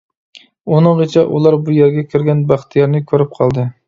[0.75, 3.67] ئۇنىڭغىچە ئۇلار بۇ يەرگە كىرگەن بەختىيارنى كۆرۈپ قالدى.